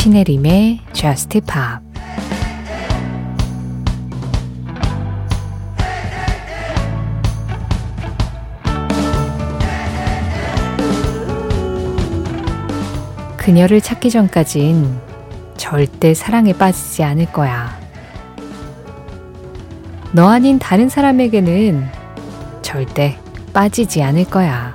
[0.00, 1.84] 신혜림의 Just Pop
[13.36, 14.98] 그녀를 찾기 전까진
[15.58, 17.78] 절대 사랑에 빠지지 않을 거야.
[20.12, 21.86] 너 아닌 다른 사람에게는
[22.62, 23.18] 절대
[23.52, 24.72] 빠지지 않을 거야.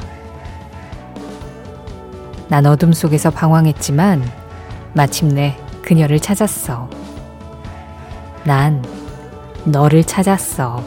[2.47, 4.44] 난 어둠 속에서 방황했지만
[4.95, 6.89] 마침내 그녀를 찾았어.
[8.45, 8.81] 난
[9.65, 10.81] 너를 찾았어.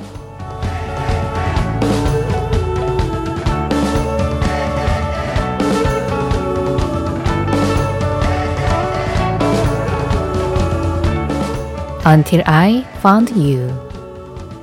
[12.07, 13.71] Until I Found You.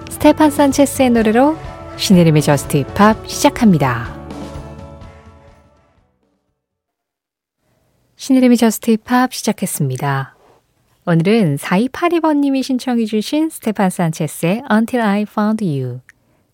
[0.10, 1.56] 스테판 산체스의 노래로
[1.98, 4.15] 신혜림의 Just Pop 시작합니다.
[8.26, 10.36] 신혜림의 Just Pop 시작했습니다.
[11.06, 16.00] 오늘은 4282번님이 신청해 주신 스테판 산체스의 Until I Found You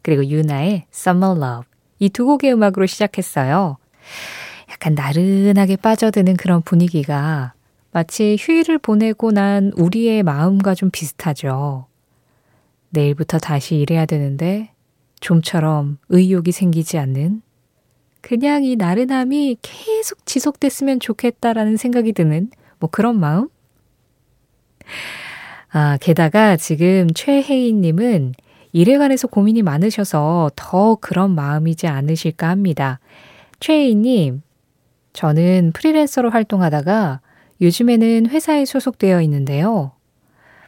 [0.02, 1.63] 그리고 유나의 Summer Love
[2.00, 3.78] 이 두 곡의 음악으로 시작했어요.
[4.69, 7.53] 약간 나른하게 빠져드는 그런 분위기가
[7.94, 11.85] 마치 휴일을 보내고 난 우리의 마음과 좀 비슷하죠.
[12.89, 14.73] 내일부터 다시 일해야 되는데
[15.22, 17.41] 좀처럼 의욕이 생기지 않는
[18.22, 23.50] 그냥 이 나른함이 계속 지속됐으면 좋겠다라는 생각이 드는 뭐 그런 마음?
[25.72, 28.33] 아, 게다가 지금 최혜인님은
[28.73, 33.00] 일에 관해서 고민이 많으셔서 더 그런 마음이지 않으실까 합니다.
[33.59, 34.41] 최혜인님,
[35.13, 37.22] 저는 프리랜서로 활동하다가
[37.61, 39.91] 요즘에는 회사에 소속되어 있는데요.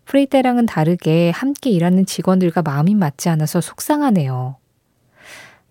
[0.05, 4.57] 프리 때랑은 다르게 함께 일하는 직원들과 마음이 맞지 않아서 속상하네요.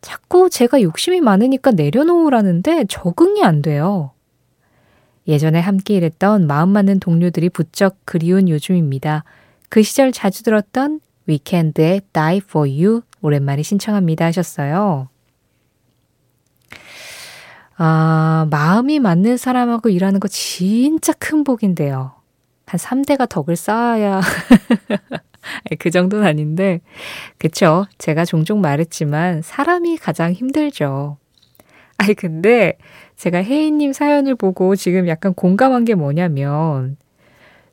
[0.03, 4.11] 자꾸 제가 욕심이 많으니까 내려놓으라는데 적응이 안 돼요.
[5.27, 9.25] 예전에 함께 일했던 마음 맞는 동료들이 부쩍 그리운 요즘입니다.
[9.69, 15.09] 그 시절 자주 들었던 위켄드의 Die for You 오랜만에 신청합니다 하셨어요.
[17.77, 22.13] 아, 마음이 맞는 사람하고 일하는 거 진짜 큰 복인데요.
[22.67, 24.21] 한 3대가 덕을 쌓아야
[25.79, 26.81] 그 정도는 아닌데
[27.39, 27.87] 그쵸?
[27.99, 31.19] 제가 종종 말했지만 사람이 가장 힘들죠.
[31.99, 32.79] 아니 근데
[33.17, 36.97] 제가 혜인님 사연을 보고 지금 약간 공감한 게 뭐냐면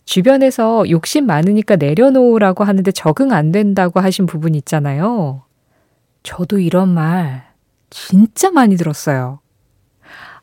[0.06, 5.44] 주변에서 욕심 많으니까 내려놓으라고 하는데 적응 안 된다고 하신 부분 있잖아요.
[6.24, 7.48] 저도 이런 말
[7.90, 9.40] 진짜 많이 들었어요.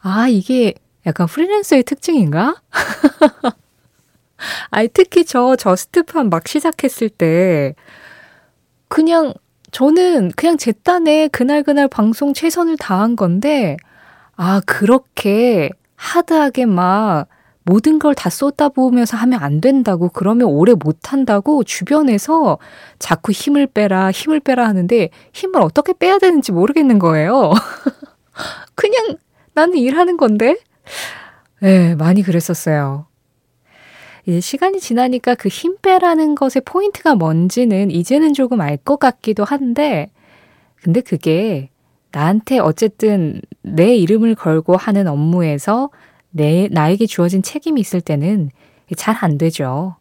[0.00, 2.56] 아, 이게 약간 프리랜서의 특징인가?
[4.70, 7.74] 아니, 특히 저 저스트판 막 시작했을 때,
[8.88, 9.34] 그냥,
[9.72, 13.76] 저는 그냥 제 딴에 그날그날 방송 최선을 다한 건데,
[14.36, 17.26] 아, 그렇게 하드하게 막
[17.64, 22.58] 모든 걸 다 쏟아부으면서 하면 안 된다고, 그러면 오래 못 한다고 주변에서
[23.00, 27.52] 자꾸 힘을 빼라, 힘을 빼라 하는데 힘을 어떻게 빼야 되는지 모르겠는 거예요.
[28.76, 29.16] 그냥
[29.54, 30.56] 나는 일하는 건데?
[31.60, 33.06] 네, 많이 그랬었어요.
[34.26, 40.08] 이제 시간이 지나니까 그 힘 빼라는 것의 포인트가 뭔지는 이제는 조금 알 것 같기도 한데,
[40.82, 41.70] 근데 그게
[42.12, 45.90] 나한테 어쨌든 내 이름을 걸고 하는 업무에서
[46.30, 48.50] 내, 나에게 주어진 책임이 있을 때는
[48.96, 49.96] 잘 안 되죠.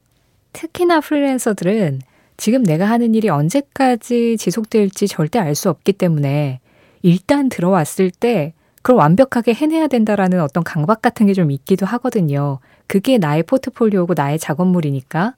[0.54, 2.02] 특히나 프리랜서들은
[2.38, 6.60] 지금 내가 하는 일이 언제까지 지속될지 절대 알 수 없기 때문에
[7.02, 8.54] 일단 들어왔을 때
[8.86, 12.60] 그걸 완벽하게 해내야 된다라는 어떤 강박 같은 게 좀 있기도 하거든요.
[12.86, 15.34] 그게 나의 포트폴리오고 나의 작업물이니까.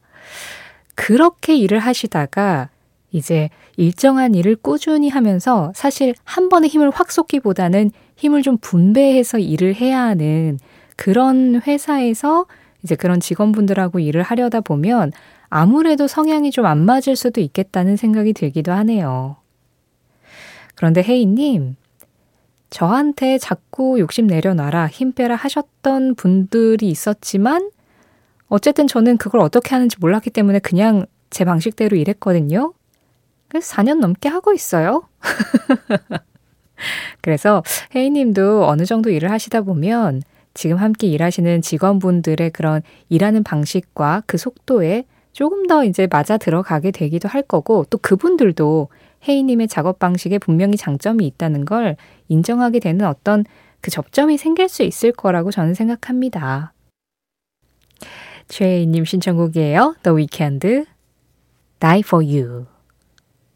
[0.95, 2.67] 그렇게 일을 하시다가
[3.13, 9.75] 이제 일정한 일을 꾸준히 하면서 사실 한 번에 힘을 확 쏟기보다는 힘을 좀 분배해서 일을
[9.75, 10.59] 해야 하는
[10.97, 12.47] 그런 회사에서
[12.83, 15.13] 이제 그런 직원분들하고 일을 하려다 보면
[15.47, 19.37] 아무래도 성향이 좀 안 맞을 수도 있겠다는 생각이 들기도 하네요.
[20.75, 21.77] 그런데 혜인님,
[22.69, 27.69] 저한테 자꾸 욕심 내려놔라, 힘 빼라 하셨던 분들이 있었지만,
[28.49, 32.73] 어쨌든 저는 그걸 어떻게 하는지 몰랐기 때문에 그냥 제 방식대로 일했거든요.
[33.47, 35.07] 그래서 4년 넘게 하고 있어요.
[37.21, 37.63] 그래서
[37.95, 40.21] 혜인님도 어느 정도 일을 하시다 보면
[40.53, 47.29] 지금 함께 일하시는 직원분들의 그런 일하는 방식과 그 속도에 조금 더 이제 맞아 들어가게 되기도
[47.29, 48.89] 할 거고 또 그분들도
[49.27, 51.95] 혜이님의 작업 방식에 분명히 장점이 있다는 걸
[52.27, 53.45] 인정하게 되는 어떤
[53.81, 56.73] 그 접점이 생길 수 있을 거라고 저는 생각합니다.
[58.47, 59.95] 최혜인님 신청곡이에요.
[60.03, 60.85] The Weeknd,
[61.79, 62.65] Die for You.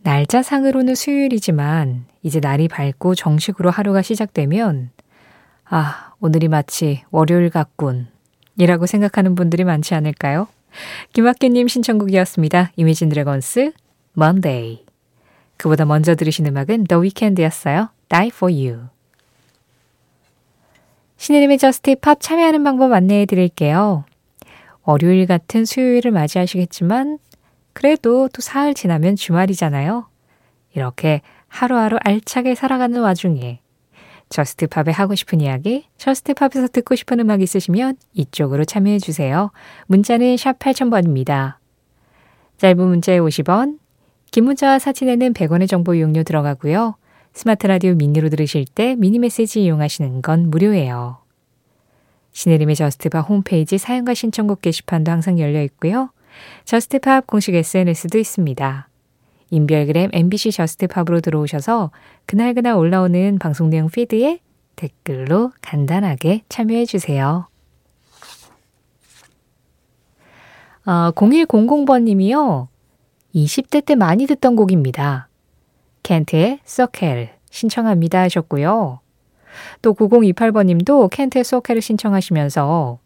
[0.04, 4.90] 날짜상으로는 수요일이지만 이제 날이 밝고 정식으로 하루가 시작되면
[5.66, 8.08] 아, 오늘이 마치 월요일 같군.
[8.58, 10.48] 이라고 생각하는 분들이 많지 않을까요?
[11.14, 12.72] 김학규님 신청곡이었습니다.
[12.76, 13.72] Imagine Dragons,
[14.18, 14.91] Monday.
[15.62, 17.90] 그보다 먼저 들으신 음악은 The Weeknd였어요.
[18.10, 18.88] Die for You.
[21.18, 24.04] 신혜림의 Just Pop 참여하는 방법 안내해 드릴게요.
[24.82, 27.20] 월요일 같은 수요일을 맞이하시겠지만,
[27.74, 30.08] 그래도 또 사흘 지나면 주말이잖아요.
[30.74, 33.60] 이렇게 하루하루 알차게 살아가는 와중에
[34.30, 39.52] Just Pop에 하고 싶은 이야기, Just Pop에서 듣고 싶은 음악 있으시면 이쪽으로 참여해 주세요.
[39.86, 41.58] 문자는 샵 8000번입니다.
[42.58, 43.81] 짧은 문자에 50원,
[44.32, 46.96] 긴 문자와 사진에는 100원의 정보 이용료 들어가고요.
[47.34, 51.18] 스마트 라디오 mini로 들으실 때 미니 메시지 이용하시는 건 무료예요.
[52.32, 56.12] 신혜림의 Just Pop 홈페이지 사연과 신청곡 게시판도 항상 열려 있고요.
[56.64, 58.88] Just Pop 공식 SNS도 있습니다.
[59.50, 61.92] 인별그램 MBC Just Pop으로 들어오셔서
[62.26, 64.40] 그날그날 올라오는 방송 내용 피드에
[64.78, 67.50] 댓글로 간단하게 참여해 주세요.
[70.86, 72.71] 어, 0100번님이요.
[73.34, 75.28] 20대 때 많이 듣던 곡입니다.
[76.04, 79.00] 켄트의 서켈 신청합니다 하셨고요.
[79.82, 83.00] 또 9028번님도 켄트의 서켈을 신청하시면서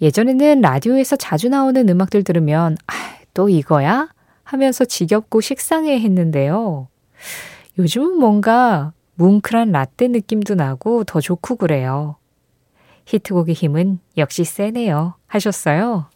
[0.00, 2.92] 예전에는 라디오에서 자주 나오는 음악들 들으면 아,
[3.32, 4.08] 또 이거야?
[4.42, 6.88] 하면서 지겹고 식상해 했는데요.
[7.78, 12.16] 요즘은 뭔가 뭉클한 라떼 느낌도 나고 더 좋고 그래요.
[13.06, 15.14] 히트곡의 힘은 역시 세네요.
[15.26, 16.06] 하셨어요?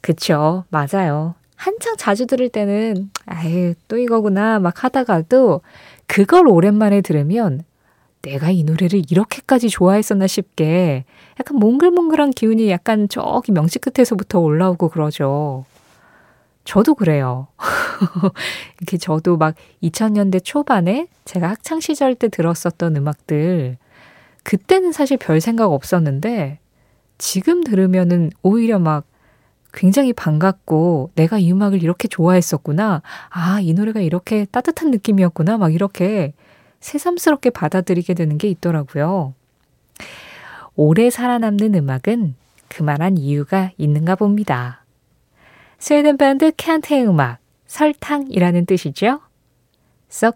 [0.00, 0.64] 그쵸.
[0.70, 1.34] 맞아요.
[1.60, 4.58] 한창 자주 들을 때는, 아유, 또 이거구나.
[4.60, 5.60] 막 하다가도
[6.06, 7.64] 그걸 오랜만에 들으면
[8.22, 11.04] 내가 이 노래를 이렇게까지 좋아했었나 싶게
[11.38, 15.66] 약간 몽글몽글한 기운이 약간 저기 명치 끝에서부터 올라오고 그러죠.
[16.64, 17.48] 저도 그래요.
[18.80, 23.76] 이렇게 저도 막 2000년대 초반에 제가 학창 시절 때 들었었던 음악들,
[24.44, 26.58] 그때는 사실 별 생각 없었는데,
[27.18, 29.04] 지금 들으면은 오히려 막
[29.72, 33.02] 굉장히 반갑고, 내가 이 음악을 이렇게 좋아했었구나.
[33.28, 35.58] 아, 이 노래가 이렇게 따뜻한 느낌이었구나.
[35.58, 36.32] 막 이렇게
[36.80, 39.34] 새삼스럽게 받아들이게 되는 게 있더라고요.
[40.74, 42.34] 오래 살아남는 음악은
[42.68, 44.84] 그만한 이유가 있는가 봅니다.
[45.78, 49.20] 스웨덴 밴드 캔트의 음악, 설탕이라는 뜻이죠.
[50.10, 50.32] So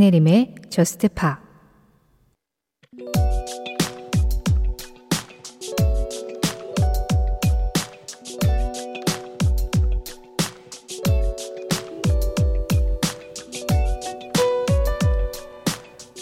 [0.00, 1.38] 신혜림의 저스트 파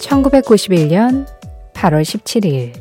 [0.00, 1.26] 1991년
[1.74, 2.72] 8월 17일.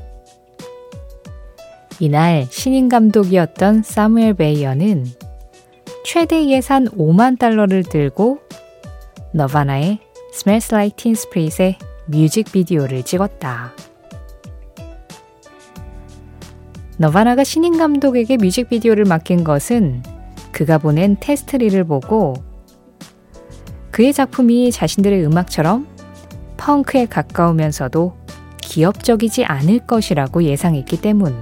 [1.99, 5.05] 이날 신인 감독이었던 사무엘 베이어는
[6.03, 8.39] 최대 예산 5만 달러를 들고
[9.33, 10.06] 너바나의
[10.37, 13.73] Smells Like Teen Spirit의 뮤직비디오를 찍었다.
[16.97, 20.03] 너바나가 신인 감독에게 뮤직비디오를 맡긴 것은
[20.51, 22.35] 그가 보낸 테스트리를 보고
[23.89, 25.87] 그의 작품이 자신들의 음악처럼
[26.57, 28.15] 펑크에 가까우면서도
[28.61, 31.35] 기업적이지 않을 것이라고 예상했기 때문.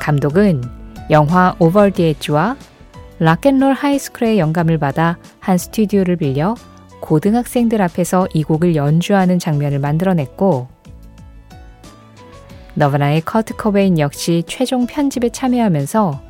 [0.00, 0.62] 감독은
[1.10, 2.56] 영화 오버 디 엣지와
[3.18, 6.54] 락앤롤 하이스쿨의 영감을 받아 한 스튜디오를 빌려
[7.00, 10.68] 고등학생들 앞에서 이 곡을 연주하는 장면을 만들어냈고
[12.74, 16.22] 너바나의 커트 코베인 역시 최종 편집에 참여하면서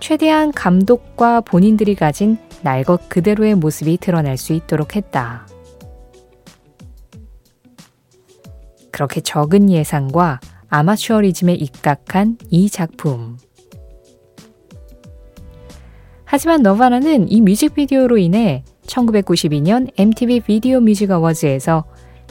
[0.00, 5.46] 최대한 감독과 본인들이 가진 날것 그대로의 모습이 드러날 수 있도록 했다.
[8.90, 13.36] 그렇게 적은 예상과 아마추어리즘에 입각한 이 작품.
[16.32, 21.84] 하지만 너바나는 이 뮤직비디오로 인해 1992년 MTV Video Music Awards에서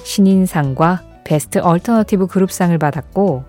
[0.03, 3.43] 신인상과 Best Alternative Group상을 받았고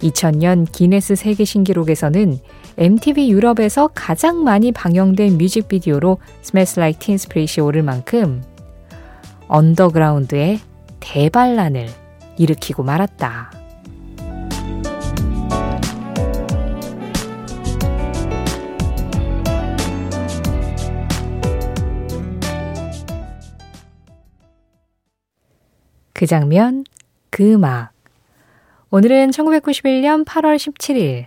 [0.00, 2.38] 2000년 기네스 세계 신기록에서는
[2.76, 8.42] MTV 유럽에서 가장 많이 방영된 뮤직비디오로 Smells Like Teen Spirit이 오를 만큼
[9.48, 10.60] 언더그라운드의
[11.00, 11.88] 대반란을
[12.36, 13.55] 일으키고 말았다.
[26.16, 26.84] 그 장면,
[27.28, 27.90] 그 음악.
[28.88, 31.26] 오늘은 1991년 8월 17일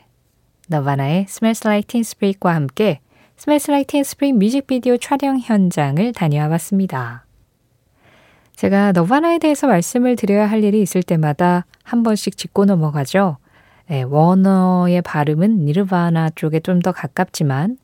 [0.67, 2.99] 너바나의 Smells Like Teen Spirit과 함께
[3.37, 7.23] Smells Like Teen Spirit 뮤직비디오 촬영 현장을 다녀와 봤습니다.
[8.55, 13.37] 제가 너바나에 대해서 말씀을 드려야 할 일이 있을 때마다 한 번씩 짚고 넘어가죠.
[13.89, 17.77] 네, 워너의 발음은 니르바나 쪽에 좀 더 가깝지만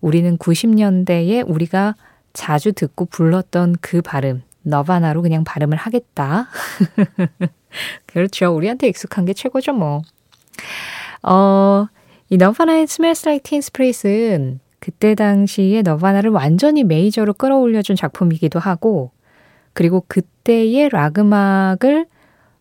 [0.00, 1.96] 우리는 90년대에 우리가
[2.32, 6.48] 자주 듣고 불렀던 그 발음, 너바나로 그냥 발음을 하겠다.
[8.06, 8.54] 그렇죠.
[8.54, 10.02] 우리한테 익숙한 게 최고죠, 뭐.
[11.22, 11.86] 어,
[12.28, 19.12] 이 너바나의 Smells Like Teen Spirit은 그때 당시에 너바나를 완전히 메이저로 끌어올려준 작품이기도 하고,
[19.72, 22.06] 그리고 그때의 락 음악을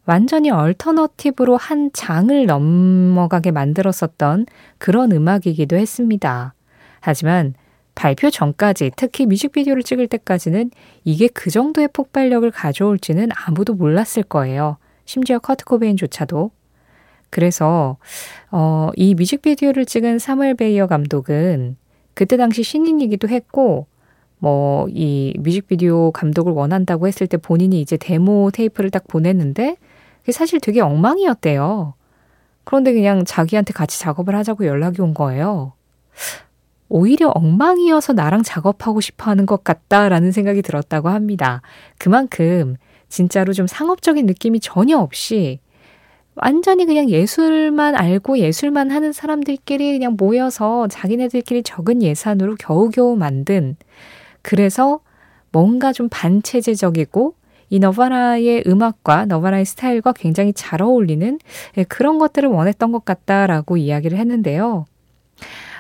[0.06, 4.46] 완전히 얼터너티브로 한 장을 넘어가게 만들었었던
[4.78, 6.54] 그런 음악이기도 했습니다.
[7.00, 7.56] 하지만
[7.96, 10.72] 발표 전까지 특히 뮤직비디오를 찍을 때까지는
[11.04, 14.78] 이게 그 정도의 폭발력을 가져올지는 아무도 몰랐을 거예요.
[15.06, 16.52] 심지어 커트 코베인조차도.
[17.30, 17.98] 그래서
[18.52, 21.78] 어, 이 뮤직비디오를 찍은 사무엘 베이어 감독은
[22.14, 23.88] 그때 당시 신인이기도 했고
[24.40, 29.78] 뭐 이 뮤직비디오 감독을 원한다고 했을 때 본인이 이제 데모 테이프를 딱 보냈는데
[30.22, 31.94] 그게 사실 되게 엉망이었대요.
[32.64, 35.74] 그런데 그냥 자기한테 같이 작업을 하자고 연락이 온 거예요.
[36.90, 41.62] 오히려 엉망이어서 나랑 작업하고 싶어 하는 것 같다라는 생각이 들었다고 합니다.
[41.98, 42.76] 그만큼
[43.10, 45.60] 진짜로 좀 상업적인 느낌이 전혀 없이
[46.36, 53.78] 완전히 그냥 예술만 알고 예술만 하는 사람들끼리 그냥 모여서 자기네들끼리 적은 예산으로 겨우겨우 만든
[54.42, 55.00] 그래서
[55.52, 57.36] 뭔가 좀 반체제적이고
[57.70, 61.40] 이 너바나의 음악과 너바나의 스타일과 굉장히 잘 어울리는
[61.78, 64.86] 예, 그런 것들을 원했던 것 같다라고 이야기를 했는데요.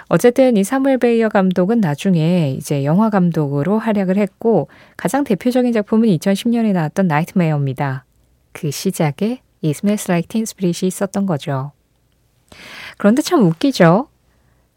[0.07, 6.73] 어쨌든 이 사무엘 베이어 감독은 나중에 이제 영화 감독으로 활약을 했고 가장 대표적인 작품은 2010년에
[6.73, 8.05] 나왔던 나이트메어입니다.
[8.51, 11.71] 그 시작에 이 Smells Like Teen Spirit이 있었던 거죠.
[12.97, 14.07] 그런데 참 웃기죠.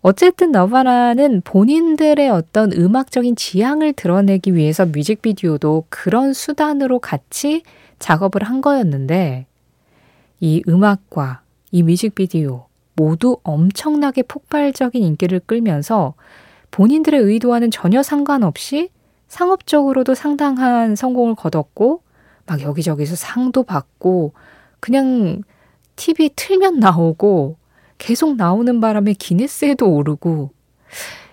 [0.01, 7.63] 어쨌든 너바나는 본인들의 어떤 음악적인 지향을 드러내기 위해서 뮤직비디오도 그런 수단으로 같이
[7.99, 9.47] 작업을 한 거였는데
[10.41, 11.43] 이 음악과
[11.73, 12.68] 이 뮤직비디오
[12.99, 16.15] 모두 엄청나게 폭발적인 인기를 끌면서
[16.73, 18.91] 본인들의 의도와는 전혀 상관없이
[19.29, 22.03] 상업적으로도 상당한 성공을 거뒀고
[22.47, 24.33] 막 여기저기서 상도 받고
[24.81, 25.43] 그냥
[25.95, 27.57] TV 틀면 나오고
[27.99, 30.51] 계속 나오는 바람에 기네스에도 오르고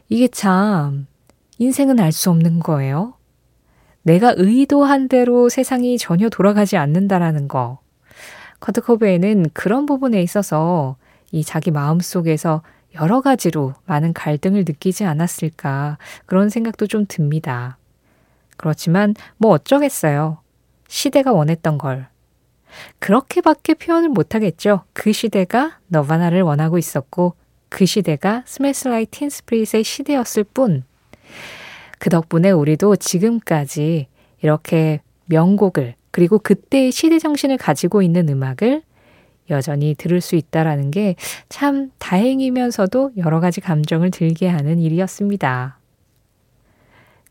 [0.09, 1.07] 이게 참
[1.57, 3.15] 인생은 알 수 없는 거예요.
[4.03, 7.79] 내가 의도한 대로 세상이 전혀 돌아가지 않는다라는 거.
[8.59, 10.97] 커트 코베는 그런 부분에 있어서
[11.35, 12.61] 이 자기 마음 속에서
[12.95, 17.77] 여러 가지로 많은 갈등을 느끼지 않았을까 그런 생각도 좀 듭니다.
[18.55, 20.37] 그렇지만 뭐 어쩌겠어요.
[20.87, 22.07] 시대가 원했던 걸
[22.99, 24.85] 그렇게밖에 표현을 못하겠죠.
[24.93, 27.35] 그 시대가 너바나를 원하고 있었고
[27.67, 30.85] 그 시대가 스매슬라이 틴 스프릿의 시대였을 뿐.
[31.99, 34.07] 그 덕분에 우리도 지금까지
[34.41, 38.83] 이렇게 명곡을 그리고 그때의 시대 정신을 가지고 있는 음악을
[39.49, 41.15] 여전히 들을 수 있다라는 게
[41.49, 45.79] 참 다행이면서도 여러 가지 감정을 들게 하는 일이었습니다.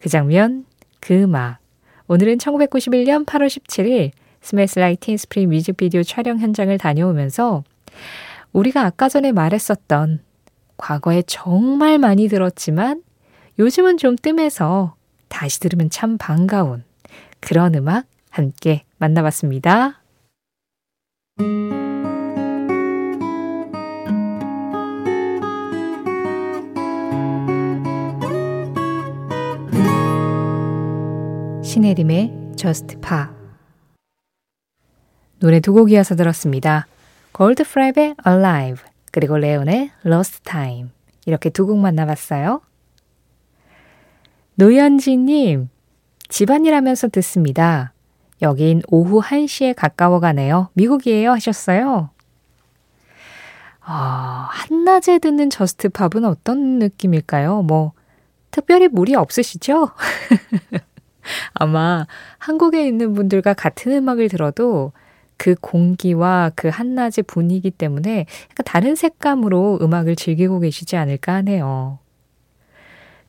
[0.00, 0.64] 그 장면,
[1.00, 1.58] 그 음악.
[2.06, 7.64] 오늘은 1991년 8월 17일 Smells Like Teen Spirit 뮤직비디오 촬영 현장을 다녀오면서
[8.52, 10.20] 우리가 아까 전에 말했었던
[10.76, 13.02] 과거에 정말 많이 들었지만
[13.58, 14.96] 요즘은 좀 뜸해서
[15.28, 16.84] 다시 들으면 참 반가운
[17.40, 20.00] 그런 음악 함께 만나봤습니다.
[31.88, 33.26] 신혜림의 Just Pop
[35.38, 36.86] 노래 두 곡 이어서 들었습니다.
[37.32, 40.88] Goldfrapp의 Alive 그리고 레온의 Lost Time
[41.26, 42.62] 이렇게 두 곡 만나봤어요.
[44.54, 45.68] 노현지님
[46.30, 47.92] 집안일 하면서 듣습니다.
[48.40, 50.70] 여긴 오후 1시에 가까워 가네요.
[50.72, 52.08] 미국이에요 하셨어요.
[53.80, 57.60] 아, 한낮에 듣는 Just Pop은 어떤 느낌일까요?
[57.62, 57.92] 뭐,
[58.50, 59.90] 특별히 무리 없으시죠?
[61.54, 62.06] 아마
[62.38, 64.92] 한국에 있는 분들과 같은 음악을 들어도
[65.36, 71.98] 그 공기와 그 한낮의 분위기 때문에 약간 다른 색감으로 음악을 즐기고 계시지 않을까 하네요.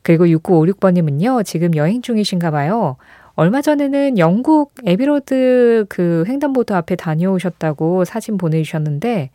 [0.02, 2.96] 그리고 6956번님은요, 지금 여행 중이신가 봐요.
[3.34, 9.32] 얼마 전에는 영국 에비로드 그 횡단보도 앞에 다녀오셨다고 사진 보내주셨는데,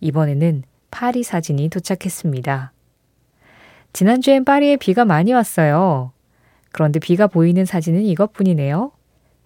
[0.00, 2.72] 이번에는 파리 사진이 도착했습니다.
[3.92, 6.11] 지난주엔 파리에 비가 많이 왔어요.
[6.72, 8.90] 그런데 비가 보이는 사진은 이것뿐이네요.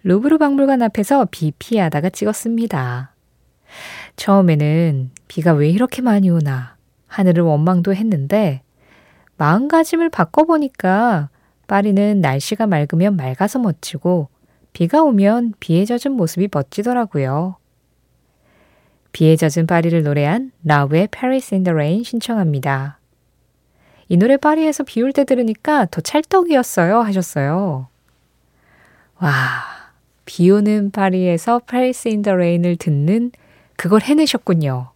[0.03, 3.13] 루브르 박물관 앞에서 비 피하다가 찍었습니다.
[4.15, 6.75] 처음에는 비가 왜 이렇게 많이 오나
[7.07, 8.61] 하늘을 원망도 했는데
[9.37, 11.29] 마음가짐을 바꿔보니까
[11.67, 14.29] 파리는 날씨가 맑으면 맑아서 멋지고
[14.73, 17.57] 비가 오면 비에 젖은 모습이 멋지더라고요.
[19.11, 22.96] 비에 젖은 파리를 노래한 라우의 Paris in the Rain 신청합니다.
[24.09, 27.87] 이 노래 파리에서 비 올 때 들으니까 더 찰떡이었어요 하셨어요.
[29.19, 29.31] 와,
[30.25, 33.31] 비 오는 파리에서 Paris in the Rain을 듣는
[33.75, 34.91] 그걸 해내셨군요.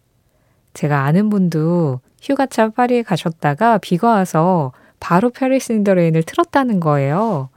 [0.74, 7.50] 제가 아는 분도 휴가차 파리에 가셨다가 비가 와서 바로 페리스 인더 레인을 틀었다는 거예요.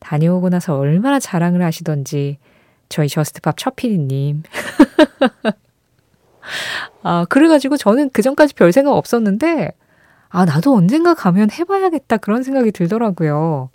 [0.00, 2.38] 다녀오고 나서 얼마나 자랑을 하시던지
[2.88, 4.42] 저희 Just Pop 첫 피디님.
[7.02, 9.72] 아, 그래가지고 저는 그 전까지 별 생각 없었는데,
[10.30, 13.70] 아, 나도 언젠가 가면 해봐야겠다 그런 생각이 들더라고요.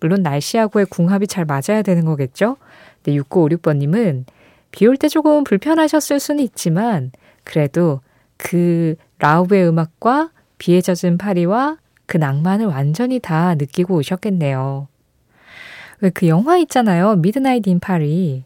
[0.00, 2.56] 물론 날씨하고의 궁합이 잘 맞아야 되는 거겠죠?
[3.02, 4.24] 근데 6956번님은
[4.70, 7.10] 비 올 때 조금 불편하셨을 수는 있지만,
[7.44, 8.00] 그래도
[8.36, 14.88] 그 Lauv의 음악과 비에 젖은 파리와 그 낭만을 완전히 다 느끼고 오셨겠네요.
[16.00, 17.16] 왜 그 영화 있잖아요.
[17.16, 18.44] Midnight in 파리.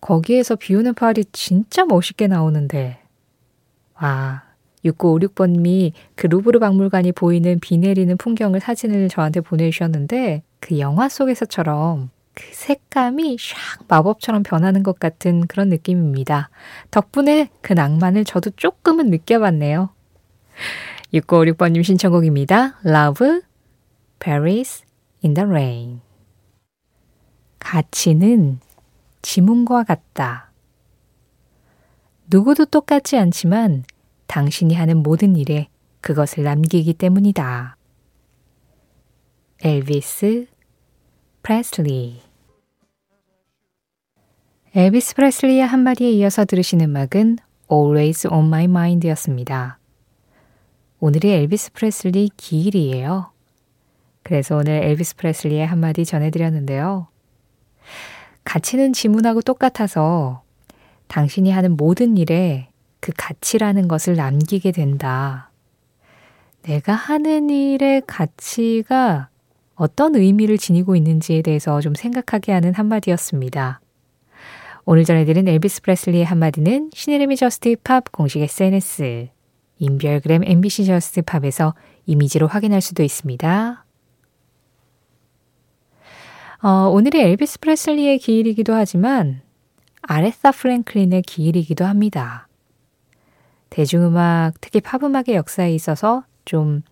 [0.00, 2.98] 거기에서 비 오는 파리 진짜 멋있게 나오는데.
[4.00, 4.43] 와,
[4.84, 12.44] 6956번님이 그 루브르 박물관이 보이는 비 내리는 풍경을 사진을 저한테 보내주셨는데 그 영화 속에서처럼 그
[12.52, 16.50] 색감이 샥 마법처럼 변하는 것 같은 그런 느낌입니다.
[16.90, 19.90] 덕분에 그 낭만을 저도 조금은 느껴봤네요.
[21.14, 22.80] 6956번님 신청곡입니다.
[22.84, 23.42] Lauv,
[24.18, 24.84] Paris
[25.24, 26.00] in the Rain.
[27.60, 28.58] 가치는
[29.22, 30.50] 지문과 같다.
[32.30, 33.84] 누구도 똑같지 않지만
[34.26, 35.68] 당신이 하는 모든 일에
[36.00, 37.76] 그것을 남기기 때문이다.
[39.62, 40.46] 엘비스
[41.42, 42.20] 프레슬리
[44.74, 47.38] 엘비스 프레슬리의 한마디에 이어서 들으신 음악은
[47.70, 49.78] Always on My Mind 였습니다.
[51.00, 53.30] 오늘이 엘비스 프레슬리 기일이에요.
[54.22, 57.08] 그래서 오늘 엘비스 프레슬리의 한마디 전해드렸는데요.
[58.44, 60.42] 가치는 지문하고 똑같아서
[61.06, 62.68] 당신이 하는 모든 일에
[63.04, 65.50] 그 가치라는 것을 남기게 된다.
[66.62, 69.28] 내가 하는 일의 가치가
[69.74, 73.82] 어떤 의미를 지니고 있는지에 대해서 좀 생각하게 하는 한마디였습니다.
[74.86, 79.28] 오늘 전해드린 엘비스 프레슬리의 한마디는 신혜림의 Just Pop 공식 SNS
[79.80, 81.74] 인별그램 MBC Just Pop에서
[82.06, 83.84] 이미지로 확인할 수도 있습니다.
[86.62, 89.42] 어, 오늘이 엘비스 프레슬리의 기일이기도 하지만
[90.00, 92.48] 아레사 프랭클린의 기일이기도 합니다.
[93.74, 96.82] 대중음악, 특히 팝음악의 역사에 있어서 좀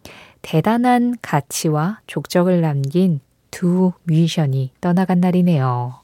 [0.43, 3.21] 대단한 가치와 족적을 남긴
[3.53, 6.01] 두 뮤지션이 떠나간 날이네요.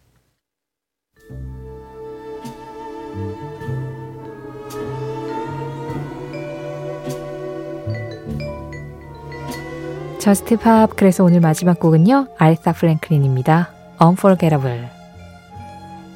[10.21, 12.29] Just Pop 그래서 오늘 마지막 곡은요.
[12.39, 13.71] 아레사 프랭클린입니다.
[14.01, 14.87] Unforgettable.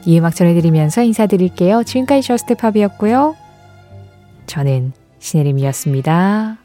[0.05, 1.83] 이 음악 전해드리면서 인사드릴게요.
[1.83, 3.41] 지금까지 Just Pop이었고요.
[4.53, 6.62] 저는 신혜림이었습니다.